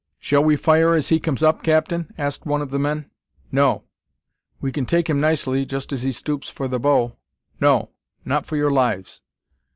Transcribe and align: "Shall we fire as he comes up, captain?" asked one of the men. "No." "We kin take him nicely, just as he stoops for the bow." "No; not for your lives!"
"Shall 0.17 0.43
we 0.43 0.55
fire 0.55 0.95
as 0.95 1.09
he 1.09 1.19
comes 1.19 1.43
up, 1.43 1.61
captain?" 1.61 2.11
asked 2.17 2.43
one 2.43 2.63
of 2.63 2.71
the 2.71 2.79
men. 2.79 3.11
"No." 3.51 3.83
"We 4.59 4.71
kin 4.71 4.87
take 4.87 5.07
him 5.07 5.21
nicely, 5.21 5.63
just 5.63 5.93
as 5.93 6.01
he 6.01 6.11
stoops 6.11 6.49
for 6.49 6.67
the 6.67 6.79
bow." 6.79 7.17
"No; 7.59 7.91
not 8.25 8.47
for 8.47 8.55
your 8.55 8.71
lives!" 8.71 9.21